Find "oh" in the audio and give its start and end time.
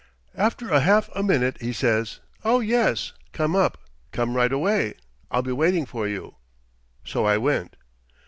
2.43-2.59